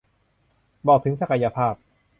[0.87, 1.73] บอกถึงศักยภาพ